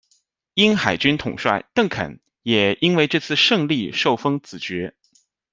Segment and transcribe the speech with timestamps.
[0.55, 4.95] 英海军统帅邓肯也应为这次胜利受封子爵。